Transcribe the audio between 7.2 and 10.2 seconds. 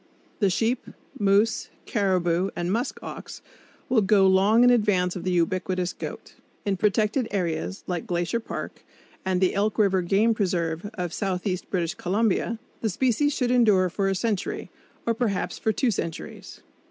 areas like Glacier Park and the Elk River